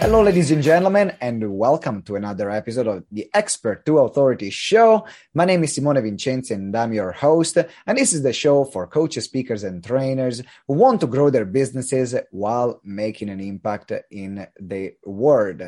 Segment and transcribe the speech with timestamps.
[0.00, 5.04] Hello, ladies and gentlemen, and welcome to another episode of the Expert to Authority show.
[5.34, 7.58] My name is Simone Vincenzi, and I'm your host.
[7.84, 11.44] And this is the show for coaches, speakers, and trainers who want to grow their
[11.44, 15.62] businesses while making an impact in the world.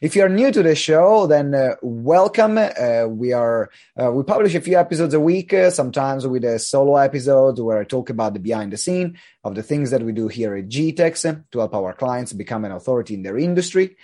[0.00, 2.58] If you are new to the show, then uh, welcome.
[2.58, 3.68] Uh, we are
[4.00, 7.80] uh, we publish a few episodes a week, uh, sometimes with a solo episode where
[7.80, 10.68] I talk about the behind the scene of the things that we do here at
[10.68, 13.96] GTEx to help our clients become an authority in their industry industry.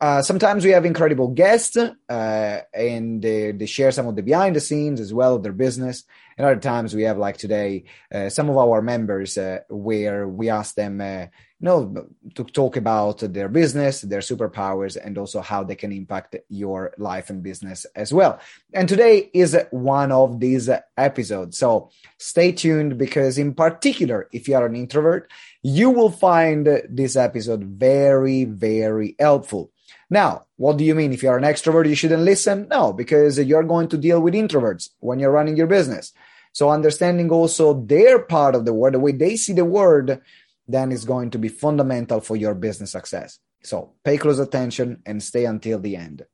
[0.00, 4.54] Uh, sometimes we have incredible guests uh, and they, they, share some of the behind
[4.54, 6.04] the scenes as well of their business.
[6.36, 10.50] And other times we have, like today, uh, some of our members uh, where we
[10.50, 11.26] ask them, uh,
[11.60, 16.36] you know, to talk about their business, their superpowers, and also how they can impact
[16.48, 18.40] your life and business as well.
[18.74, 20.68] And today is one of these
[20.98, 21.56] episodes.
[21.56, 25.30] So stay tuned because, in particular, if you are an introvert,
[25.64, 29.72] you will find this episode very, very helpful
[30.10, 31.12] now, what do you mean?
[31.12, 32.68] If you're an extrovert, you shouldn't listen?
[32.68, 36.12] No, because you're going to deal with introverts when you're running your business.
[36.52, 40.18] So understanding also their part of the world, the way they see the world,
[40.68, 43.38] then is going to be fundamental for your business success.
[43.64, 46.24] So pay close attention and stay until the end.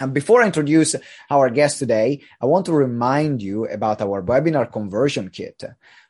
[0.00, 0.96] And before I introduce
[1.30, 5.62] our guest today, I want to remind you about our webinar conversion kit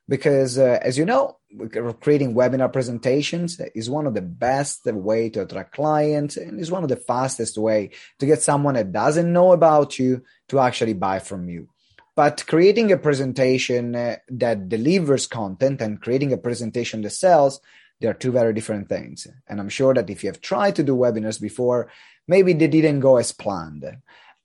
[0.09, 1.37] because uh, as you know
[2.01, 6.83] creating webinar presentations is one of the best way to attract clients and is one
[6.83, 11.19] of the fastest way to get someone that doesn't know about you to actually buy
[11.19, 11.69] from you.
[12.15, 17.61] But creating a presentation uh, that delivers content and creating a presentation that sells
[18.01, 19.29] they are two very different things.
[19.47, 21.91] And i'm sure that if you have tried to do webinars before
[22.27, 23.85] maybe they didn't go as planned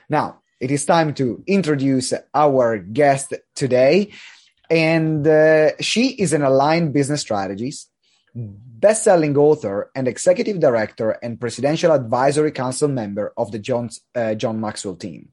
[0.10, 4.12] Now, it is time to introduce our guest today.
[4.70, 7.90] And uh, she is an aligned business strategist,
[8.34, 14.60] best-selling author, and executive director and presidential advisory council member of the Jones, uh, John
[14.60, 15.30] Maxwell team.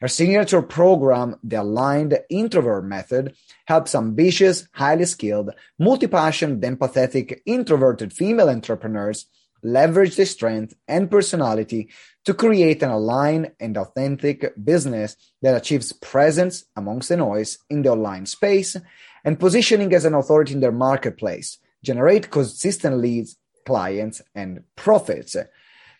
[0.00, 3.34] Her signature program, the Aligned Introvert Method,
[3.66, 9.26] helps ambitious, highly skilled, multi-passionate, empathetic, introverted female entrepreneurs
[9.62, 11.88] leverage their strength and personality
[12.24, 17.90] to create an aligned and authentic business that achieves presence amongst the noise in the
[17.90, 18.76] online space
[19.24, 25.36] and positioning as an authority in their marketplace, generate consistent leads, clients, and profits.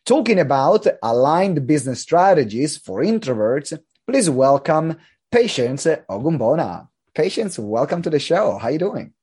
[0.06, 4.98] Talking about aligned business strategies for introverts, please welcome
[5.32, 6.86] Patience Ogunbona.
[7.12, 8.56] Patience, welcome to the show.
[8.56, 9.14] How are you doing?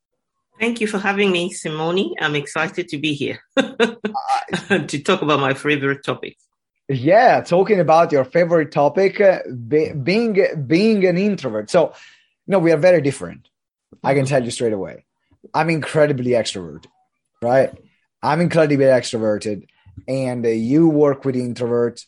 [0.59, 2.13] Thank you for having me, Simone.
[2.19, 6.35] I'm excited to be here to talk about my favorite topic.
[6.89, 9.39] Yeah, talking about your favorite topic, uh,
[9.69, 11.69] be, being being an introvert.
[11.69, 11.93] So,
[12.45, 13.47] know, we are very different.
[14.03, 15.05] I can tell you straight away.
[15.53, 16.87] I'm incredibly extroverted,
[17.41, 17.71] right?
[18.21, 19.67] I'm incredibly extroverted
[20.07, 22.05] and uh, you work with introverts,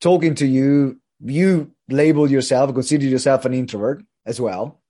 [0.00, 4.80] talking to you, you label yourself, consider yourself an introvert as well.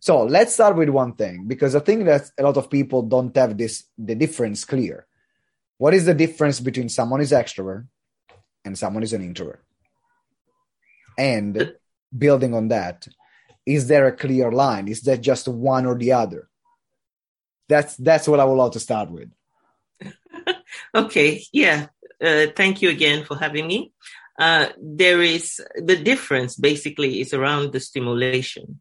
[0.00, 3.36] So let's start with one thing because I think that a lot of people don't
[3.36, 5.06] have this the difference clear.
[5.76, 7.86] What is the difference between someone is extrovert
[8.64, 9.62] and someone is an introvert?
[11.18, 11.74] And
[12.16, 13.06] building on that,
[13.66, 14.88] is there a clear line?
[14.88, 16.48] Is that just one or the other?
[17.68, 19.30] That's that's what I would love to start with.
[20.94, 21.86] Okay, yeah.
[22.22, 23.92] Uh, thank you again for having me.
[24.38, 28.80] Uh, there is the difference basically is around the stimulation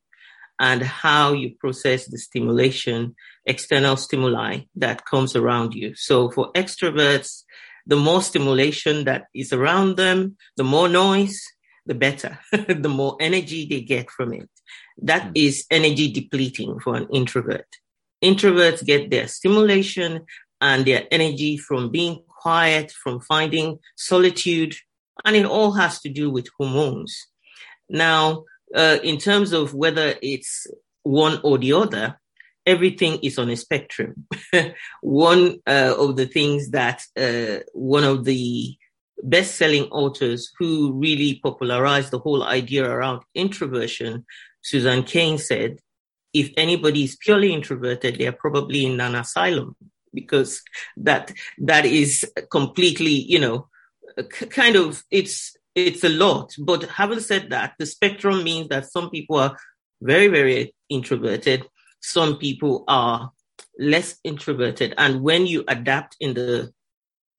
[0.59, 3.15] and how you process the stimulation,
[3.45, 5.95] external stimuli that comes around you.
[5.95, 7.43] So for extroverts,
[7.85, 11.41] the more stimulation that is around them, the more noise,
[11.85, 14.49] the better, the more energy they get from it.
[15.01, 15.63] That mm.
[15.71, 17.67] energy depleting for an introvert.
[18.23, 20.25] Introverts get their stimulation
[20.61, 24.75] and their energy from being quiet, from finding solitude,
[25.25, 27.27] and it all has to do with hormones.
[27.89, 28.45] Now,
[28.75, 30.67] uh, in terms of whether it's
[31.03, 32.19] one or the other,
[32.65, 34.27] everything is on a spectrum.
[35.01, 38.75] one uh, of the things that uh, one of the
[39.23, 44.25] best-selling authors who really popularized the whole idea around introversion,
[44.61, 45.79] Susan Cain said,
[46.33, 49.75] if anybody is purely introverted, they are probably in an asylum
[50.13, 50.61] because
[50.97, 53.67] that that is completely, you know,
[54.49, 56.53] kind of it's it's a lot.
[56.59, 59.57] But having said that, the spectrum means that some people are
[60.01, 61.65] very very introverted,
[62.01, 63.31] some people are
[63.77, 66.71] less introverted, and when you adapt in the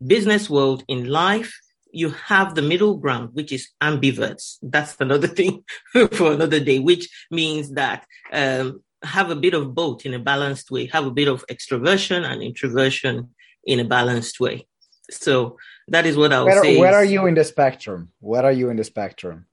[0.07, 1.53] business world in life,
[1.93, 4.59] you have the middle ground, which is ambiverts.
[4.63, 10.05] That's another thing for another day, which means that um, have a bit of both
[10.05, 13.31] in a balanced way, have a bit of extroversion and introversion
[13.65, 14.67] in a balanced way.
[15.11, 15.57] So
[15.89, 16.79] that is what I would say.
[16.79, 18.11] Where are you in the spectrum?
[18.21, 19.47] Where are you in the spectrum?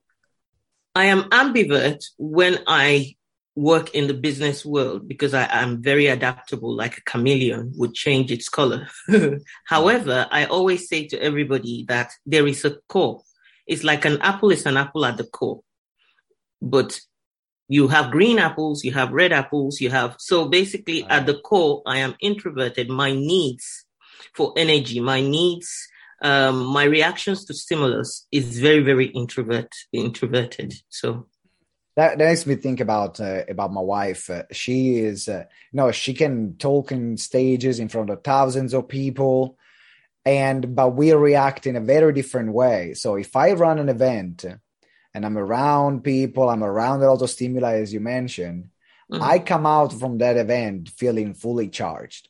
[0.94, 3.16] I am ambivert when I
[3.58, 8.30] work in the business world because I am very adaptable, like a chameleon would change
[8.30, 8.88] its color.
[9.64, 13.22] However, I always say to everybody that there is a core.
[13.66, 15.60] It's like an apple is an apple at the core.
[16.62, 17.00] But
[17.68, 21.82] you have green apples, you have red apples, you have, so basically at the core,
[21.86, 22.88] I am introverted.
[22.88, 23.84] My needs
[24.34, 25.70] for energy, my needs,
[26.22, 30.74] um, my reactions to stimulus is very, very introvert, introverted.
[30.88, 31.26] So
[31.96, 34.30] that, that makes me think about uh, about my wife.
[34.30, 38.72] Uh, she is, uh, you know, she can talk in stages in front of thousands
[38.72, 39.58] of people,
[40.24, 42.94] and but we react in a very different way.
[42.94, 44.44] So if I run an event
[45.14, 48.70] and I'm around people, I'm around a lot of stimuli, as you mentioned,
[49.10, 49.22] mm-hmm.
[49.22, 52.28] I come out from that event feeling fully charged.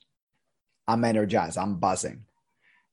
[0.87, 1.57] I'm energized.
[1.57, 2.25] I'm buzzing.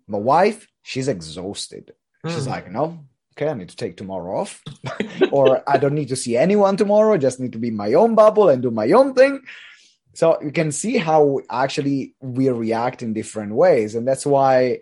[0.06, 1.94] My wife, she's exhausted.
[2.25, 2.35] Mm.
[2.35, 4.62] She's like, no, okay, I need to take tomorrow off,
[5.33, 7.15] or I don't need to see anyone tomorrow.
[7.15, 9.41] I just need to be my own bubble and do my own thing.
[10.15, 14.81] So you can see how actually we react in different ways, and that's why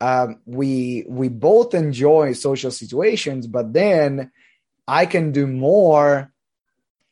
[0.00, 3.46] um, we we both enjoy social situations.
[3.46, 4.30] But then
[4.86, 6.32] I can do more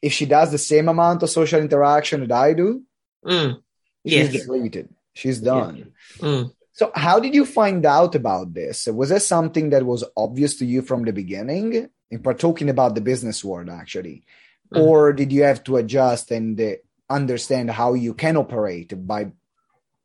[0.00, 2.82] if she does the same amount of social interaction that I do.
[3.24, 3.62] Mm.
[4.04, 4.30] Yes.
[4.30, 4.88] She's depleted.
[5.14, 5.92] She's done.
[6.18, 6.52] Mm.
[6.72, 8.86] So, how did you find out about this?
[8.86, 11.88] Was this something that was obvious to you from the beginning?
[12.10, 14.24] In part, talking about the business world, actually,
[14.72, 14.82] mm-hmm.
[14.82, 16.72] or did you have to adjust and uh,
[17.08, 19.32] understand how you can operate by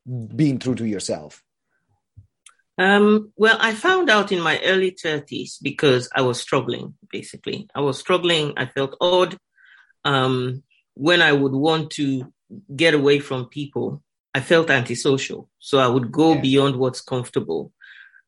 [0.06, 1.44] being true to yourself?
[2.80, 7.68] Um, well, I found out in my early 30s because I was struggling, basically.
[7.76, 8.54] I was struggling.
[8.56, 9.38] I felt odd.
[10.06, 12.32] Um, when I would want to
[12.74, 14.02] get away from people,
[14.34, 15.50] I felt antisocial.
[15.60, 16.40] So I would go yeah.
[16.40, 17.74] beyond what's comfortable.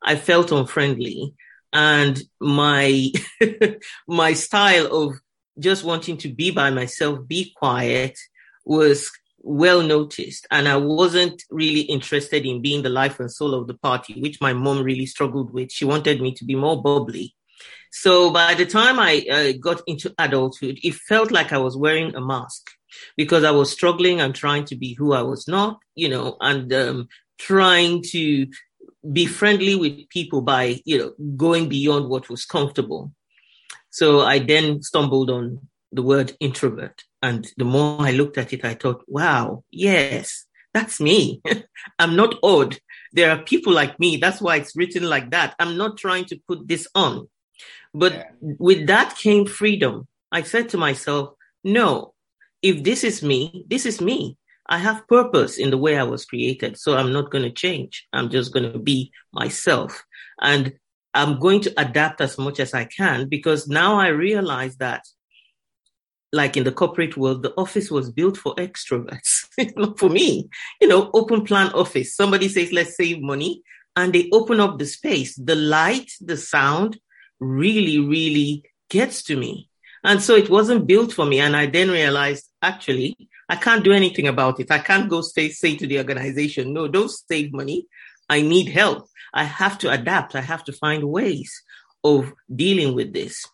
[0.03, 1.33] I felt unfriendly
[1.71, 3.09] and my,
[4.07, 5.15] my style of
[5.59, 8.19] just wanting to be by myself, be quiet
[8.65, 9.11] was
[9.43, 10.47] well noticed.
[10.51, 14.41] And I wasn't really interested in being the life and soul of the party, which
[14.41, 15.71] my mom really struggled with.
[15.71, 17.35] She wanted me to be more bubbly.
[17.91, 22.15] So by the time I uh, got into adulthood, it felt like I was wearing
[22.15, 22.69] a mask
[23.17, 26.71] because I was struggling and trying to be who I was not, you know, and
[26.73, 27.07] um,
[27.37, 28.47] trying to
[29.11, 33.11] be friendly with people by, you know, going beyond what was comfortable.
[33.89, 37.03] So I then stumbled on the word introvert.
[37.21, 41.41] And the more I looked at it, I thought, wow, yes, that's me.
[41.99, 42.77] I'm not odd.
[43.13, 44.17] There are people like me.
[44.17, 45.55] That's why it's written like that.
[45.59, 47.27] I'm not trying to put this on.
[47.93, 48.23] But yeah.
[48.39, 50.07] with that came freedom.
[50.31, 52.13] I said to myself, no,
[52.61, 54.37] if this is me, this is me.
[54.67, 56.77] I have purpose in the way I was created.
[56.77, 58.07] So I'm not going to change.
[58.13, 60.03] I'm just going to be myself.
[60.41, 60.73] And
[61.13, 65.03] I'm going to adapt as much as I can because now I realize that
[66.33, 70.49] like in the corporate world, the office was built for extroverts, not for me.
[70.79, 72.15] You know, open plan office.
[72.15, 73.63] Somebody says, let's save money.
[73.95, 75.35] And they open up the space.
[75.35, 76.99] The light, the sound
[77.39, 79.69] really, really gets to me.
[80.03, 81.39] And so it wasn't built for me.
[81.39, 83.17] And I then realized, actually,
[83.49, 84.71] I can't do anything about it.
[84.71, 87.87] I can't go say, say to the organization, no, don't save money.
[88.29, 89.07] I need help.
[89.33, 90.35] I have to adapt.
[90.35, 91.61] I have to find ways
[92.03, 93.45] of dealing with this.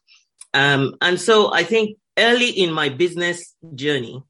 [0.54, 4.24] Um, and so I think early in my business journey,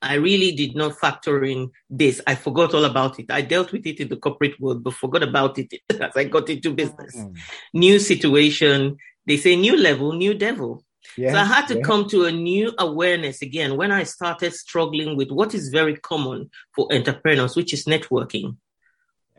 [0.00, 2.20] I really did not factor in this.
[2.26, 3.30] I forgot all about it.
[3.30, 6.50] I dealt with it in the corporate world, but forgot about it as I got
[6.50, 7.16] into business.
[7.16, 7.36] Mm.
[7.74, 8.96] New situation.
[9.26, 10.84] They say new level, new devil.
[11.16, 11.82] Yeah, so I had to yeah.
[11.82, 16.50] come to a new awareness again when I started struggling with what is very common
[16.74, 18.56] for entrepreneurs, which is networking.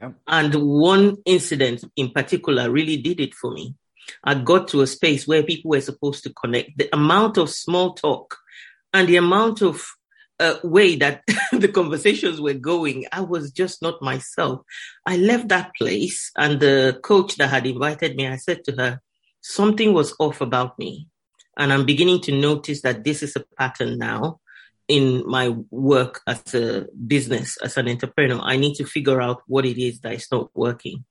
[0.02, 0.12] Yeah.
[0.28, 3.76] And one incident in particular really did it for me.
[4.24, 6.78] I got to a space where people were supposed to connect.
[6.78, 8.38] The amount of small talk
[8.94, 9.86] and the amount of
[10.40, 14.62] uh, way that the conversations were going, I was just not myself.
[15.06, 19.02] I left that place and the coach that had invited me, I said to her,
[19.42, 21.08] something was off about me.
[21.58, 24.40] And I'm beginning to notice that this is a pattern now
[24.88, 28.40] in my work as a business, as an entrepreneur.
[28.42, 31.06] I need to figure out what it is that is not working.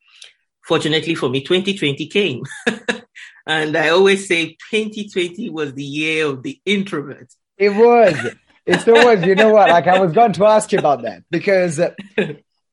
[0.66, 2.44] Fortunately for me, 2020 came.
[3.46, 7.32] and I always say 2020 was the year of the introvert.
[7.58, 8.34] It was.
[8.64, 9.24] It still was.
[9.24, 9.70] You know what?
[9.70, 11.76] Like I was going to ask you about that because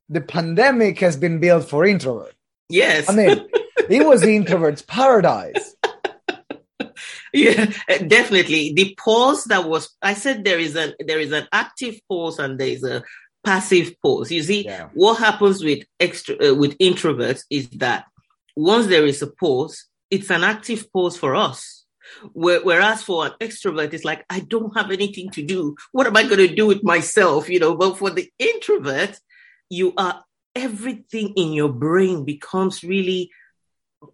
[0.09, 2.33] the pandemic has been built for introverts.
[2.69, 3.09] Yes.
[3.09, 3.47] I mean,
[3.89, 5.75] it was the introvert's paradise.
[7.33, 8.73] yeah, definitely.
[8.73, 12.59] The pause that was, I said there is a there is an active pause and
[12.59, 13.03] there is a
[13.49, 14.31] passive pause.
[14.31, 14.89] You see, yeah.
[14.93, 18.05] what happens with extra uh, with introverts is that
[18.55, 21.85] once there is a pause, it's an active pause for us.
[22.33, 25.75] Whereas for an extrovert, it's like I don't have anything to do.
[25.91, 27.49] What am I going to do with myself?
[27.49, 27.75] You know.
[27.75, 29.19] But for the introvert,
[29.69, 30.23] you are
[30.55, 33.31] everything in your brain becomes really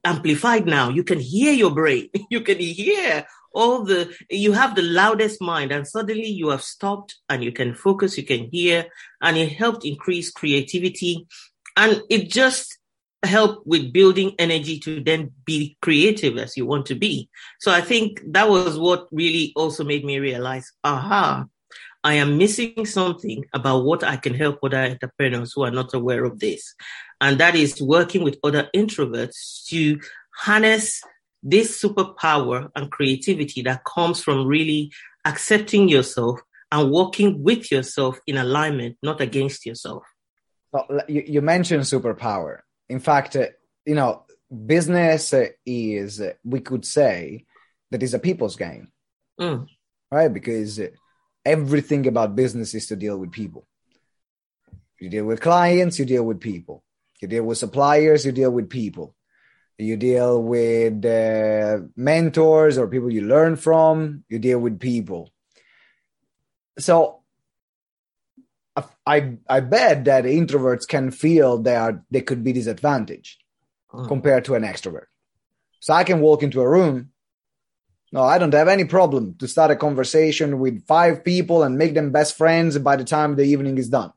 [0.03, 0.89] amplified now.
[0.89, 2.09] You can hear your brain.
[2.29, 3.25] You can hear
[3.55, 7.73] all the, you have the loudest mind and suddenly you have stopped and you can
[7.73, 8.85] focus, you can hear,
[9.21, 11.25] and it helped increase creativity.
[11.77, 12.77] And it just
[13.23, 17.29] helped with building energy to then be creative as you want to be.
[17.59, 21.45] So I think that was what really also made me realize, aha,
[22.03, 26.23] I am missing something about what I can help other entrepreneurs who are not aware
[26.23, 26.75] of this.
[27.19, 29.99] And that is working with other introverts to
[30.35, 31.01] harness
[31.45, 34.91] this superpower and creativity that comes from really
[35.23, 36.39] accepting yourself
[36.71, 40.03] and working with yourself in alignment, not against yourself.
[40.71, 42.61] Well, you, you mentioned superpower.
[42.89, 43.47] In fact, uh,
[43.85, 44.25] you know,
[44.65, 45.33] business
[45.65, 47.45] is, we could say,
[47.91, 48.91] that is a people's game,
[49.39, 49.67] mm.
[50.11, 50.33] right?
[50.33, 50.81] Because
[51.45, 53.67] everything about business is to deal with people.
[54.99, 56.83] You deal with clients, you deal with people.
[57.21, 59.15] You deal with suppliers, you deal with people.
[59.77, 65.31] You deal with uh, mentors or people you learn from, you deal with people.
[66.79, 67.21] So
[69.05, 73.43] I I bet that introverts can feel they are they could be disadvantaged
[73.89, 74.07] hmm.
[74.07, 75.07] compared to an extrovert.
[75.79, 77.11] So I can walk into a room
[78.15, 81.95] no, I don't have any problem to start a conversation with five people and make
[81.95, 84.13] them best friends by the time the evening is done.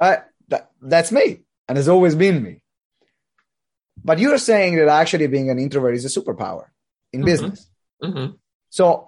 [0.00, 2.61] I, that, that's me, and has always been me.
[4.04, 6.66] But you're saying that actually being an introvert is a superpower
[7.12, 7.26] in mm-hmm.
[7.26, 7.68] business.
[8.02, 8.34] Mm-hmm.
[8.70, 9.06] So,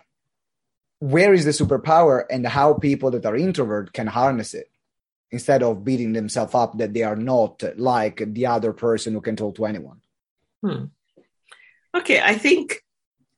[1.01, 4.71] where is the superpower, and how people that are introvert can harness it
[5.31, 9.37] instead of beating themselves up that they are not like the other person who can
[9.37, 10.01] talk to anyone?
[10.63, 10.85] Hmm.
[11.95, 12.85] Okay, I think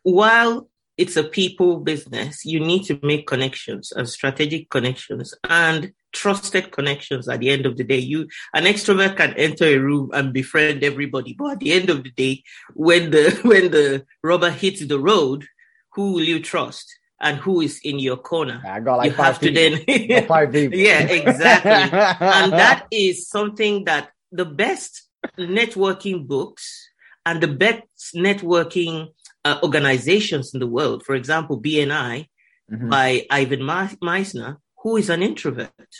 [0.02, 6.72] while it's a people business, you need to make connections and strategic connections and trusted
[6.72, 7.98] connections at the end of the day.
[7.98, 12.02] You, an extrovert can enter a room and befriend everybody, but at the end of
[12.02, 12.42] the day,
[12.74, 15.46] when the, when the rubber hits the road,
[15.92, 16.98] who will you trust?
[17.18, 18.62] And who is in your corner?
[18.66, 19.54] I got like you have people.
[19.54, 20.78] to then, five people.
[20.78, 21.70] yeah, exactly.
[22.20, 25.08] and that is something that the best
[25.38, 26.90] networking books
[27.24, 29.08] and the best networking
[29.46, 32.28] uh, organizations in the world, for example, BNI
[32.70, 32.90] mm-hmm.
[32.90, 35.92] by Ivan Misner, who is an introvert.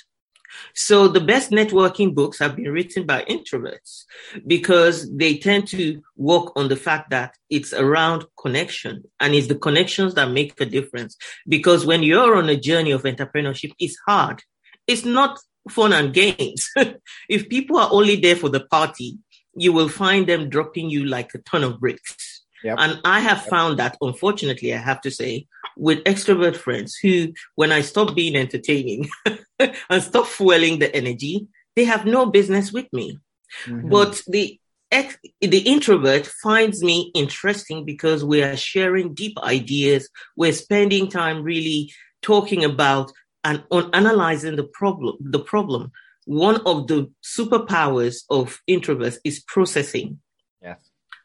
[0.77, 4.05] So the best networking books have been written by introverts
[4.47, 9.57] because they tend to work on the fact that it's around connection and it's the
[9.57, 11.17] connections that make a difference.
[11.49, 14.41] Because when you're on a journey of entrepreneurship, it's hard.
[14.87, 16.71] It's not fun and games.
[17.29, 19.19] if people are only there for the party,
[19.57, 22.45] you will find them dropping you like a ton of bricks.
[22.63, 22.77] Yep.
[22.79, 23.49] And I have yep.
[23.49, 28.37] found that, unfortunately, I have to say, with extrovert friends who, when I stop being
[28.37, 29.09] entertaining
[29.59, 33.19] and stop fueling the energy, they have no business with me.
[33.67, 33.91] Mm-hmm.
[33.91, 34.59] But the
[34.91, 40.09] ex- the introvert finds me interesting because we are sharing deep ideas.
[40.37, 41.93] We're spending time really
[42.23, 43.13] talking about
[43.45, 45.17] and on analyzing the problem.
[45.21, 45.93] The problem.
[46.25, 50.19] One of the superpowers of introverts is processing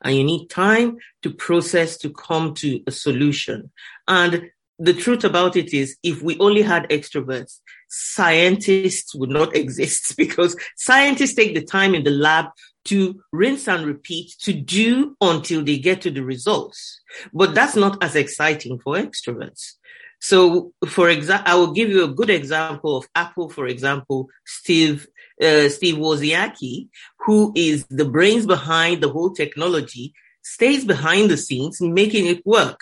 [0.04, 3.72] and you need time to process to come to a solution.
[4.08, 10.18] And the truth about it is, if we only had extroverts, scientists would not exist
[10.18, 12.48] because scientists take the time in the lab
[12.86, 17.00] to rinse and repeat to do until they get to the results.
[17.32, 19.74] But that's not as exciting for extroverts.
[20.20, 25.08] So, for example, I will give you a good example of Apple, for example, Steve
[25.42, 26.88] uh, Steve Wozniacki,
[27.26, 32.80] who is the brains behind the whole technology, stays behind the scenes making it work.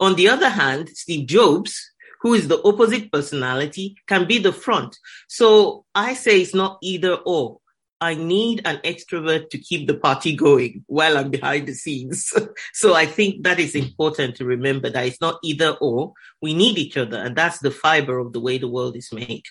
[0.00, 4.96] On the other hand, Steve Jobs, who is the opposite personality can be the front.
[5.28, 7.58] So I say it's not either or.
[8.00, 12.32] I need an extrovert to keep the party going while I'm behind the scenes.
[12.72, 16.12] so I think that is important to remember that it's not either or.
[16.42, 17.18] We need each other.
[17.18, 19.44] And that's the fiber of the way the world is made.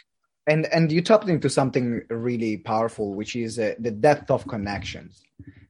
[0.46, 5.24] And, and you tapped into something really powerful, which is uh, the depth of connections.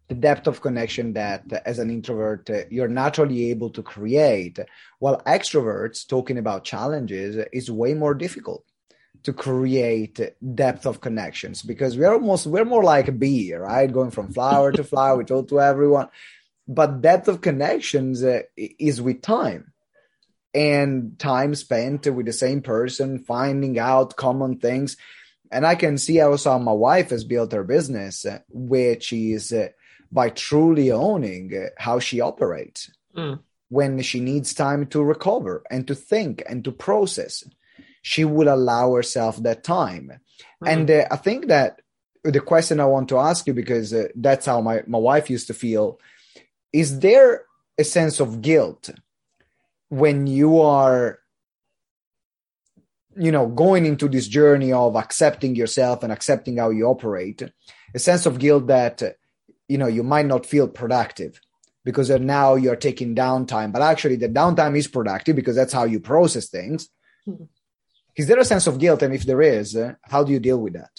[0.08, 4.60] The depth of connection that uh, as an introvert uh, you're naturally able to create
[5.00, 8.66] while extroverts talking about challenges is way more difficult
[9.24, 10.20] to create
[10.56, 13.92] depth of connections because we're almost we're more like a bee right?
[13.92, 16.10] Going from flower to flower we talk to everyone.
[16.68, 19.73] But depth of connections uh, is with time
[20.54, 24.98] and time spent with the same person finding out common things
[25.52, 29.68] and i can see also how my wife has built her business which is uh,
[30.12, 33.40] by truly owning how she operates mm.
[33.70, 37.44] when she needs time to recover and to think and to process
[38.04, 40.12] she will allow herself that time.
[40.12, 40.68] Mm-hmm.
[40.68, 41.82] And uh, I think that
[42.24, 45.48] the question I want to ask you, because uh, that's how my, my wife used
[45.48, 46.00] to feel,
[46.72, 47.46] is there
[47.78, 48.92] a sense of guilt
[50.02, 51.20] when you are
[53.16, 57.44] you know going into this journey of accepting yourself and accepting how you operate
[57.94, 59.04] a sense of guilt that
[59.68, 61.40] you know you might not feel productive
[61.86, 66.00] because now you're taking downtime but actually the downtime is productive because that's how you
[66.00, 66.90] process things
[67.28, 67.44] mm-hmm.
[68.16, 69.02] Is there a sense of guilt?
[69.02, 70.92] And if there is, how do you deal with that?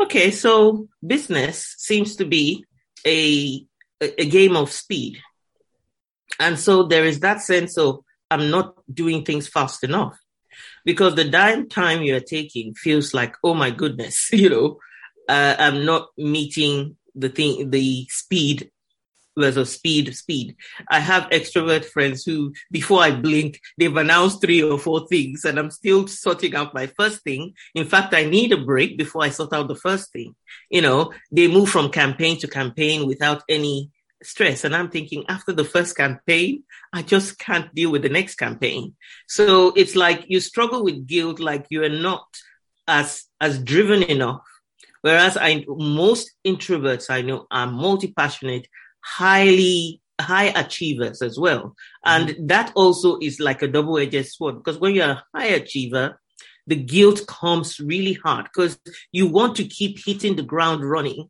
[0.00, 2.64] Okay, so business seems to be
[3.06, 3.64] a,
[4.00, 5.18] a game of speed.
[6.38, 10.18] And so there is that sense of I'm not doing things fast enough
[10.84, 14.78] because the dime time you're taking feels like, oh my goodness, you know,
[15.28, 18.70] uh, I'm not meeting the thing, the speed
[19.36, 20.56] a speed, speed.
[20.90, 25.58] I have extrovert friends who, before I blink, they've announced three or four things and
[25.58, 27.54] I'm still sorting out my first thing.
[27.74, 30.34] In fact, I need a break before I sort out the first thing.
[30.70, 33.90] You know, they move from campaign to campaign without any
[34.22, 34.64] stress.
[34.64, 38.94] And I'm thinking after the first campaign, I just can't deal with the next campaign.
[39.28, 42.26] So it's like you struggle with guilt, like you are not
[42.86, 44.42] as, as driven enough.
[45.02, 48.68] Whereas I, most introverts I know are multi-passionate
[49.04, 51.74] highly high achievers as well.
[52.04, 52.46] And mm-hmm.
[52.46, 56.20] that also is like a double edged sword because when you're a high achiever,
[56.66, 58.78] the guilt comes really hard because
[59.10, 61.28] you want to keep hitting the ground running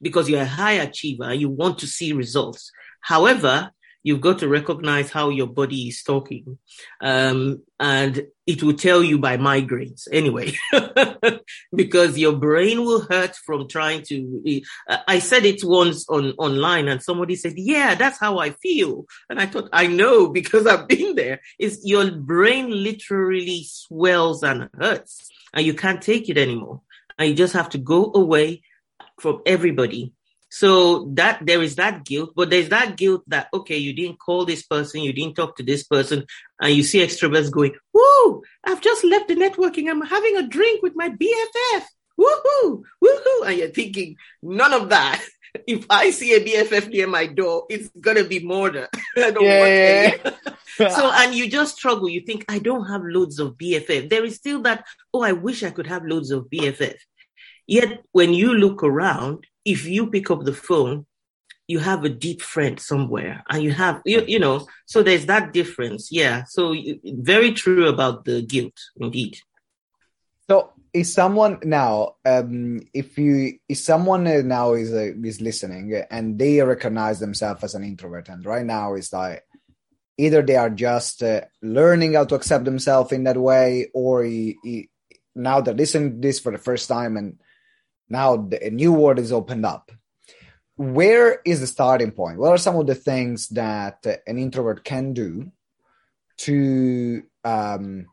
[0.00, 2.70] because you're a high achiever and you want to see results.
[3.00, 6.58] However, you've got to recognize how your body is talking.
[7.00, 10.54] Um, and it will tell you by migraines anyway,
[11.74, 14.62] because your brain will hurt from trying to.
[14.88, 19.06] I said it once on online and somebody said, yeah, that's how I feel.
[19.28, 21.40] And I thought, I know because I've been there.
[21.58, 26.80] Is your brain literally swells and hurts and you can't take it anymore.
[27.18, 28.62] And you just have to go away
[29.22, 30.12] from everybody
[30.54, 34.44] so that there is that guilt, but there's that guilt that, okay, you didn't call
[34.44, 36.26] this person, you didn't talk to this person,
[36.60, 39.88] and you see extroverts going, woo, I've just left the networking.
[39.88, 41.84] I'm having a drink with my BFF.
[42.20, 43.46] Woohoo, woohoo.
[43.46, 45.24] And you're thinking, none of that.
[45.66, 48.88] If I see a BFF near my door, it's gonna be murder.
[49.16, 50.16] yeah.
[50.78, 52.08] so, and you just struggle.
[52.08, 54.08] You think, I don't have loads of BFF.
[54.08, 56.94] There is still that, oh, I wish I could have loads of BFF.
[57.66, 61.06] Yet when you look around, if you pick up the phone,
[61.68, 65.52] you have a deep friend somewhere and you have, you, you know, so there's that
[65.52, 66.10] difference.
[66.10, 66.44] Yeah.
[66.44, 69.38] So very true about the guilt indeed.
[70.50, 76.38] So is someone now, um, if you, if someone now is, uh, is listening and
[76.38, 79.44] they recognize themselves as an introvert and right now is like,
[80.18, 84.58] either they are just uh, learning how to accept themselves in that way or he,
[84.62, 84.90] he,
[85.34, 87.38] now they're listening to this for the first time and
[88.12, 89.90] now a new world is opened up.
[90.76, 92.38] Where is the starting point?
[92.38, 95.50] What are some of the things that an introvert can do
[96.38, 98.06] to um,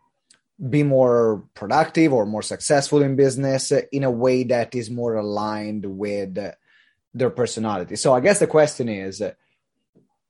[0.57, 5.85] be more productive or more successful in business in a way that is more aligned
[5.85, 6.37] with
[7.13, 7.95] their personality?
[7.95, 9.21] So I guess the question is,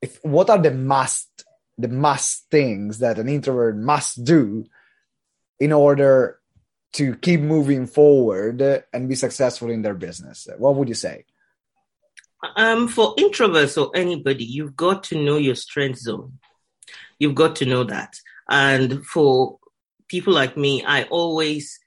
[0.02, 1.44] if what are the must
[1.78, 4.66] the must things that an introvert must do
[5.58, 6.39] in order
[6.92, 8.60] to keep moving forward
[8.92, 10.48] and be successful in their business?
[10.58, 11.24] What would you say?
[12.56, 16.38] Um, for introverts or anybody, you've got to know your strength zone.
[17.18, 18.14] You've got to know that.
[18.48, 19.58] And for
[20.08, 21.78] people like me, I always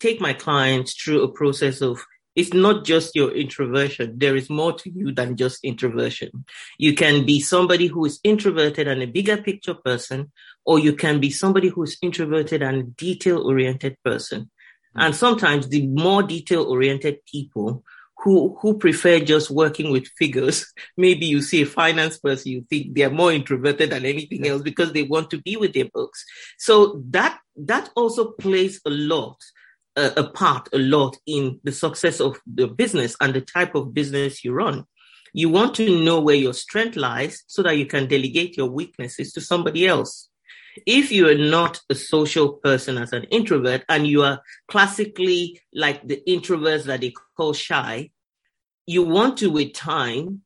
[0.00, 2.04] take my clients through a process of
[2.40, 4.18] it's not just your introversion.
[4.18, 6.46] There is more to you than just introversion.
[6.78, 10.32] You can be somebody who is introverted and a bigger picture person,
[10.64, 14.40] or you can be somebody who is introverted and detail oriented person.
[14.44, 15.00] Mm-hmm.
[15.00, 17.84] And sometimes the more detail oriented people
[18.22, 20.72] who who prefer just working with figures.
[20.96, 24.94] Maybe you see a finance person, you think they're more introverted than anything else because
[24.94, 26.24] they want to be with their books.
[26.58, 29.36] So that that also plays a lot
[29.96, 33.94] uh, a part a lot in the success of the business and the type of
[33.94, 34.84] business you run.
[35.32, 39.32] You want to know where your strength lies so that you can delegate your weaknesses
[39.34, 40.28] to somebody else.
[40.86, 46.06] If you are not a social person as an introvert and you are classically like
[46.06, 48.10] the introverts that they call shy,
[48.86, 50.42] you want to, with time,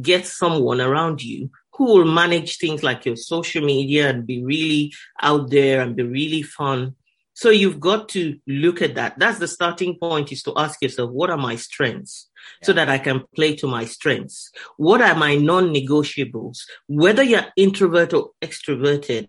[0.00, 4.92] get someone around you who will manage things like your social media and be really
[5.22, 6.94] out there and be really fun.
[7.36, 9.18] So you've got to look at that.
[9.18, 12.30] That's the starting point is to ask yourself, what are my strengths?
[12.62, 12.66] Yeah.
[12.66, 14.50] So that I can play to my strengths.
[14.78, 16.60] What are my non-negotiables?
[16.86, 19.28] Whether you're introvert or extroverted,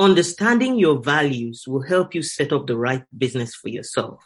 [0.00, 4.20] understanding your values will help you set up the right business for yourself.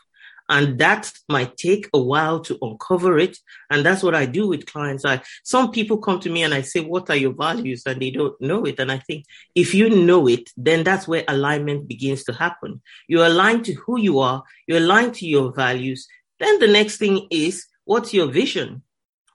[0.49, 3.37] And that might take a while to uncover it.
[3.71, 5.05] And that's what I do with clients.
[5.05, 7.83] I, some people come to me and I say, what are your values?
[7.85, 8.79] And they don't know it.
[8.79, 12.81] And I think if you know it, then that's where alignment begins to happen.
[13.09, 14.45] You're aligned to who you are.
[14.67, 16.07] You're aligned to your values.
[16.39, 18.83] Then the next thing is, what's your vision?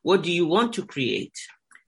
[0.03, 1.37] What do you want to create?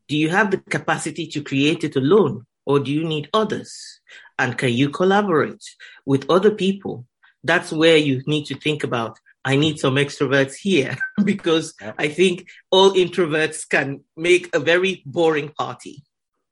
[0.07, 4.01] Do you have the capacity to create it alone or do you need others?
[4.37, 5.63] And can you collaborate
[6.05, 7.05] with other people?
[7.43, 9.19] That's where you need to think about.
[9.45, 11.95] I need some extroverts here because yep.
[11.97, 16.03] I think all introverts can make a very boring party.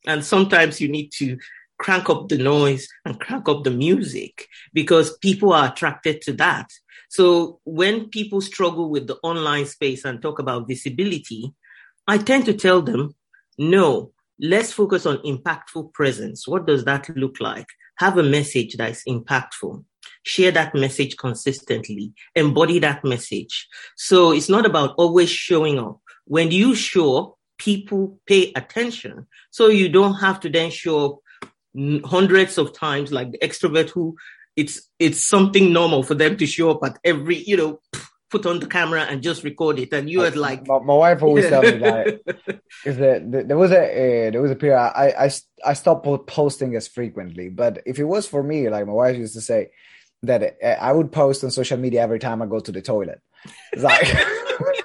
[0.05, 1.37] And sometimes you need to
[1.79, 6.69] crank up the noise and crank up the music because people are attracted to that.
[7.09, 11.53] So when people struggle with the online space and talk about visibility,
[12.07, 13.15] I tend to tell them,
[13.57, 16.47] no, let's focus on impactful presence.
[16.47, 17.67] What does that look like?
[17.97, 19.83] Have a message that is impactful.
[20.23, 22.13] Share that message consistently.
[22.35, 23.67] Embody that message.
[23.97, 25.99] So it's not about always showing up.
[26.25, 29.27] When you show people pay attention.
[29.51, 31.19] So you don't have to then show up
[32.05, 34.15] hundreds of times like the extrovert who
[34.57, 37.79] it's it's something normal for them to show up at every you know
[38.31, 39.93] put on the camera and just record it.
[39.93, 43.71] And you had like my, my wife always tells me that is that there was
[43.71, 43.83] a
[44.27, 45.31] uh, there was a period I, I
[45.65, 47.49] I stopped posting as frequently.
[47.49, 49.69] But if it was for me, like my wife used to say
[50.23, 53.21] that uh, I would post on social media every time I go to the toilet.
[53.77, 54.07] Like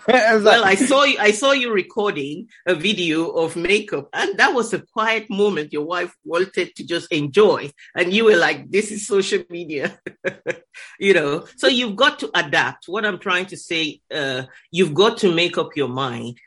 [0.09, 1.19] well, I saw you.
[1.19, 5.85] I saw you recording a video of makeup, and that was a quiet moment your
[5.85, 9.99] wife wanted to just enjoy, and you were like, "This is social media,"
[11.01, 11.47] you know.
[11.57, 12.89] So you've got to adapt.
[12.89, 16.39] What I'm trying to say, uh, you've got to make up your mind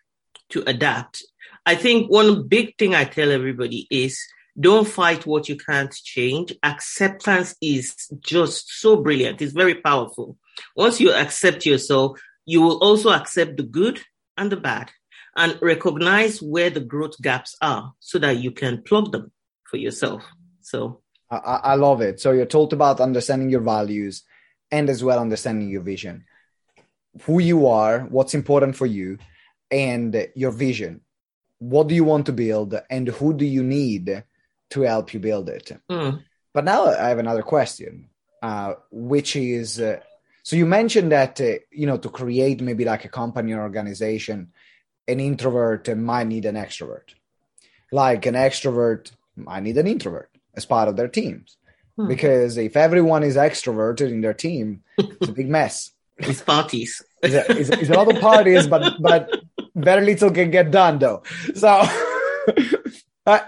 [0.50, 1.24] to adapt.
[1.66, 4.18] I think one big thing I tell everybody is
[4.60, 6.54] don't fight what you can't change.
[6.64, 9.42] Acceptance is just so brilliant.
[9.42, 10.38] It's very powerful.
[10.76, 14.02] Once you accept yourself, you will also accept the good
[14.38, 14.92] and the bad
[15.36, 19.32] and recognize where the growth gaps are so that you can plug them
[19.66, 20.24] for yourself.
[20.62, 22.20] So I, I love it.
[22.20, 24.24] So you're told about understanding your values
[24.72, 26.26] and as well understanding your vision,
[27.24, 29.18] who you are, what's important for you,
[29.72, 31.02] and your vision.
[31.60, 34.24] What do you want to build, and who do you need
[34.70, 35.72] to help you build it?
[35.92, 36.24] Mm.
[36.54, 38.10] But now I have another question,
[38.42, 40.00] uh, which is uh,
[40.50, 44.52] so you mentioned that uh, you know to create maybe like a company or organization,
[45.08, 47.14] an introvert might need an extrovert,
[47.92, 51.58] like an extrovert might need an introvert as part of their teams.
[51.98, 52.08] Hmm.
[52.08, 55.92] Because if everyone is extroverted in their team, it's a big mess.
[56.18, 57.04] It's parties.
[57.22, 59.30] it's, a, it's, it's a lot of parties, but but
[59.76, 61.22] very little can get done though.
[61.54, 61.84] So,
[63.28, 63.40] uh,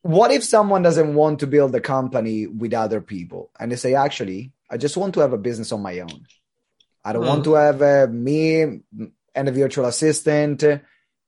[0.00, 3.94] what if someone doesn't want to build a company with other people and they say,
[3.94, 6.26] actually, I just want to have a business on my own.
[7.04, 7.28] I don't mm.
[7.28, 8.62] want to have uh, me
[9.34, 10.64] and a virtual assistant,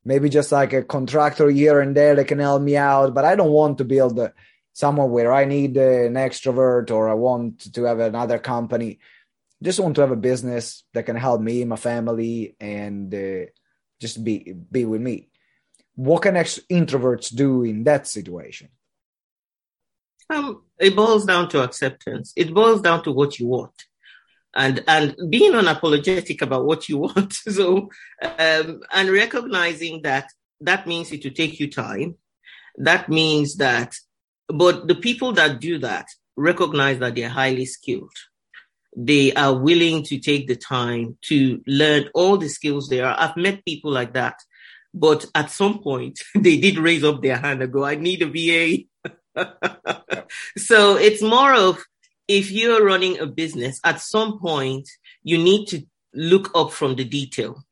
[0.04, 3.14] maybe just like a contractor here and there that can help me out.
[3.14, 4.30] But I don't want to build uh,
[4.72, 9.00] somewhere where I need uh, an extrovert or I want to have another company.
[9.62, 13.46] Just want to have a business that can help me, my family, and uh,
[14.00, 15.28] just be be with me.
[15.94, 18.68] What can ex- introverts do in that situation?
[20.30, 22.32] Um, it boils down to acceptance.
[22.36, 23.74] It boils down to what you want.
[24.54, 27.32] And, and being unapologetic about what you want.
[27.34, 27.90] So,
[28.22, 30.30] um, and recognizing that
[30.62, 32.16] that means it will take you time.
[32.76, 33.94] That means that,
[34.48, 38.12] but the people that do that recognize that they're highly skilled.
[38.96, 43.16] they are willing to take the time to learn all the skills there are.
[43.18, 44.36] I've met people like that,
[44.94, 48.26] but at some point they did raise up their hand and go, I need a
[48.26, 48.84] VA.
[50.56, 51.82] so it's more of
[52.28, 54.88] if you're running a business, at some point
[55.22, 55.82] you need to
[56.14, 57.64] look up from the detail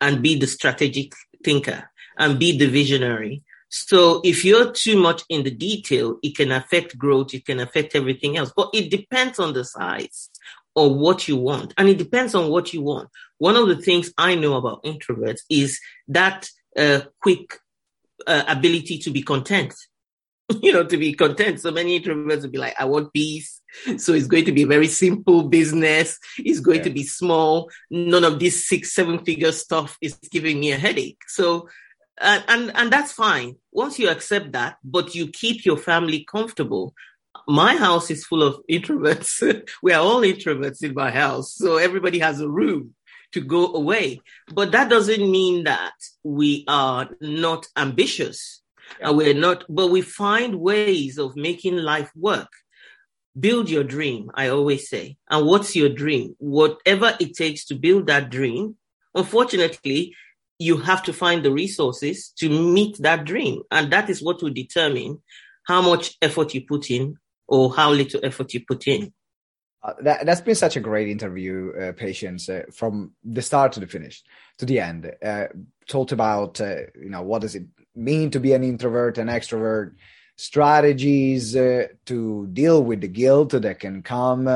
[0.00, 1.12] and be the strategic
[1.44, 3.42] thinker and be the visionary.
[3.68, 7.32] So if you're too much in the detail, it can affect growth.
[7.34, 10.30] It can affect everything else, but it depends on the size
[10.74, 11.72] or what you want.
[11.78, 13.08] And it depends on what you want.
[13.38, 17.58] One of the things I know about introverts is that uh, quick
[18.26, 19.74] uh, ability to be content.
[20.62, 21.60] you know, to be content.
[21.60, 23.60] So many introverts will be like, I want peace.
[23.98, 26.18] So it's going to be very simple business.
[26.38, 26.84] It's going yeah.
[26.84, 27.70] to be small.
[27.90, 31.22] None of this six, seven figure stuff is giving me a headache.
[31.28, 31.68] So,
[32.20, 33.56] uh, and, and that's fine.
[33.72, 36.94] Once you accept that, but you keep your family comfortable
[37.46, 39.64] my house is full of introverts.
[39.82, 41.54] we are all introverts in my house.
[41.54, 42.94] So everybody has a room
[43.32, 44.20] to go away.
[44.52, 48.59] But that doesn't mean that we are not ambitious.
[48.98, 49.10] Yeah.
[49.10, 52.48] we're not, but we find ways of making life work.
[53.38, 55.16] Build your dream, I always say.
[55.28, 56.34] And what's your dream?
[56.38, 58.76] Whatever it takes to build that dream.
[59.14, 60.14] Unfortunately,
[60.58, 63.62] you have to find the resources to meet that dream.
[63.70, 65.22] And that is what will determine
[65.66, 69.12] how much effort you put in or how little effort you put in.
[69.82, 73.80] Uh, that, has been such a great interview, uh, Patience, uh, from the start to
[73.80, 74.22] the finish,
[74.58, 75.10] to the end.
[75.24, 75.46] Uh,
[75.88, 79.94] talked about, uh, you know, what does it mean to be an introvert, and extrovert,
[80.36, 84.48] strategies uh, to deal with the guilt that can come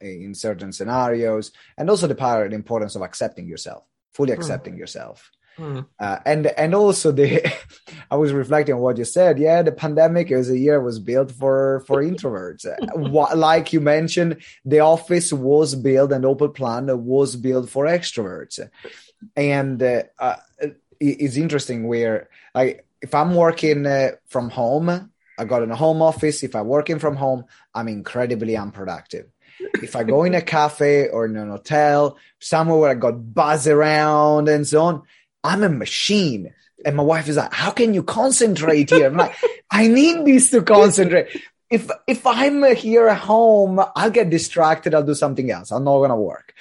[0.00, 4.40] in certain scenarios, and also the power and importance of accepting yourself, fully hmm.
[4.40, 4.78] accepting mm.
[4.78, 5.30] yourself.
[5.58, 5.86] Mm.
[5.98, 7.52] Uh, and and also the
[8.10, 9.38] I was reflecting on what you said.
[9.38, 12.66] Yeah, the pandemic was a year was built for for introverts.
[12.66, 18.58] Uh, like you mentioned, the office was built and open plan was built for extroverts.
[19.36, 19.80] And
[21.00, 26.02] it's interesting where like if I'm working uh, from home, I got in a home
[26.02, 26.42] office.
[26.42, 29.26] If I'm working from home, I'm incredibly unproductive
[29.82, 33.66] if I go in a cafe or in an hotel, somewhere where I got buzz
[33.66, 35.02] around and so on,
[35.44, 36.52] I'm a machine.
[36.84, 39.06] And my wife is like, how can you concentrate here?
[39.06, 39.34] I'm like,
[39.70, 41.28] I need this to concentrate.
[41.70, 44.94] If, if I'm here at home, I'll get distracted.
[44.94, 45.70] I'll do something else.
[45.70, 46.54] I'm not to work.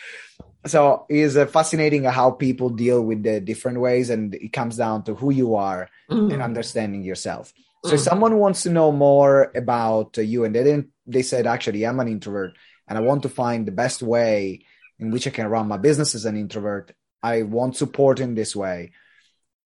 [0.66, 5.04] So it's uh, fascinating how people deal with the different ways and it comes down
[5.04, 6.34] to who you are mm.
[6.34, 7.54] and understanding yourself.
[7.86, 7.94] So mm.
[7.94, 11.86] if someone wants to know more about uh, you and they didn't, they said, actually,
[11.86, 14.66] I'm an introvert and I want to find the best way
[15.00, 16.92] in which I can run my business as an introvert
[17.22, 18.92] I want support in this way.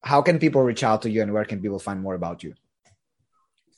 [0.04, 2.56] How can people reach out to you and where can people find more about you?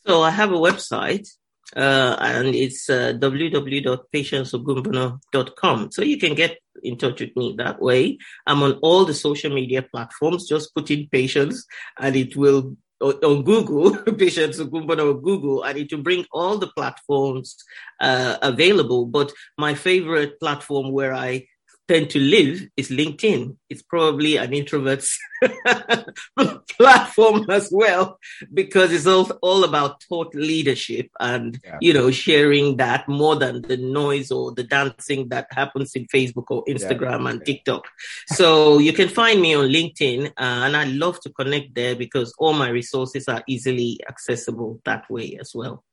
[0.05, 1.29] So I have a website
[1.75, 5.91] uh, and it's uh, www.patienceogunbona.com.
[5.91, 8.17] So you can get in touch with me that way.
[8.45, 10.47] I'm on all the social media platforms.
[10.47, 11.65] Just put in patience
[11.99, 17.57] and it will on Google, on Google, and it will bring all the platforms
[17.99, 19.05] uh, available.
[19.05, 21.47] But my favorite platform where I
[21.87, 23.55] tend to live is LinkedIn.
[23.69, 25.19] It's probably an introvert's
[26.77, 28.19] platform as well,
[28.53, 31.77] because it's all, all about thought leadership and, yeah.
[31.81, 36.45] you know, sharing that more than the noise or the dancing that happens in Facebook
[36.49, 37.29] or Instagram yeah.
[37.29, 37.85] and TikTok.
[38.27, 42.33] So you can find me on LinkedIn uh, and I love to connect there because
[42.37, 45.83] all my resources are easily accessible that way as well.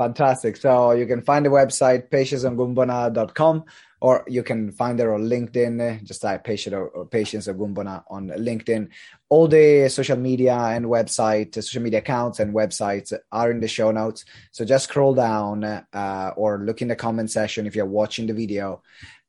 [0.00, 0.56] Fantastic.
[0.56, 3.64] So you can find the website patienceogunbona.com
[4.00, 6.04] or you can find her on LinkedIn.
[6.04, 8.88] Just type Patience or Patience Ogunbona on LinkedIn.
[9.28, 13.90] All the social media and website, social media accounts and websites are in the show
[13.90, 14.24] notes.
[14.52, 18.32] So just scroll down uh, or look in the comment section if you're watching the
[18.32, 18.80] video.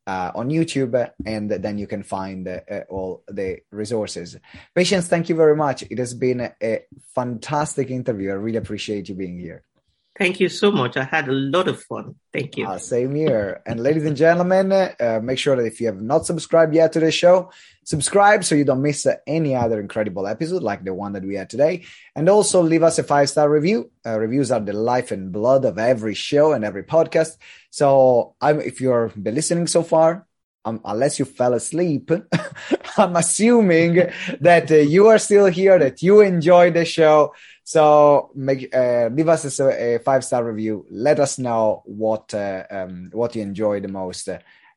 [0.04, 4.36] Uh, on YouTube, and then you can find uh, all the resources.
[4.74, 5.84] Patience, thank you very much.
[5.84, 6.80] It has been a
[7.14, 8.30] fantastic interview.
[8.30, 9.62] I really appreciate you being here.
[10.18, 10.98] Thank you so much.
[10.98, 12.16] I had a lot of fun.
[12.32, 12.66] Thank you.
[12.66, 13.62] Uh, same here.
[13.64, 17.00] and ladies and gentlemen, uh, make sure that if you have not subscribed yet to
[17.00, 17.50] the show,
[17.84, 21.36] subscribe so you don't miss uh, any other incredible episode like the one that we
[21.36, 21.84] had today.
[22.14, 23.90] And also leave us a five star review.
[24.04, 27.38] Uh, reviews are the life and blood of every show and every podcast.
[27.70, 30.26] So I'm, if you're been listening so far,
[30.64, 32.10] um, unless you fell asleep,
[32.96, 37.34] I'm assuming that uh, you are still here, that you enjoy the show.
[37.72, 40.84] So make uh, leave us a, a five star review.
[40.90, 44.28] Let us know what uh, um, what you enjoy the most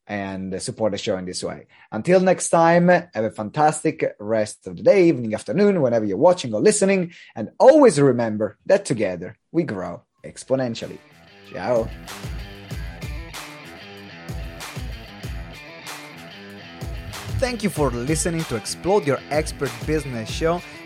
[0.07, 1.67] and support the show in this way.
[1.91, 6.53] Until next time, have a fantastic rest of the day, evening, afternoon, whenever you're watching
[6.53, 7.11] or listening.
[7.35, 10.99] And always remember that together we grow exponentially.
[11.51, 11.89] Ciao.
[17.39, 20.61] Thank you for listening to Explode Your Expert Business Show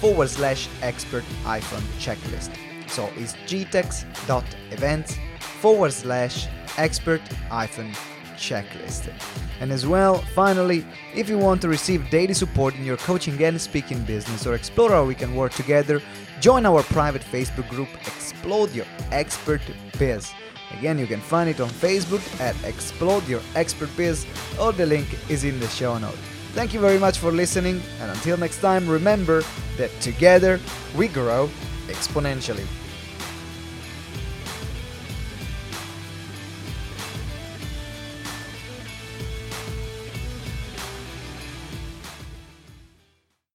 [0.00, 2.50] forward slash expert iPhone checklist.
[2.88, 5.16] So it's gtex.events
[5.60, 7.94] forward slash expert iPhone
[8.36, 9.12] checklist.
[9.60, 10.84] And as well, finally,
[11.14, 14.90] if you want to receive daily support in your coaching and speaking business or explore
[14.90, 16.00] how we can work together,
[16.40, 19.60] join our private Facebook group Explode Your Expert
[19.98, 20.32] Biz.
[20.78, 24.24] Again, you can find it on Facebook at Explode Your Expert Biz,
[24.58, 26.29] or the link is in the show notes.
[26.52, 29.42] Thank you very much for listening, and until next time, remember
[29.76, 30.58] that together
[30.96, 31.48] we grow
[31.86, 32.66] exponentially.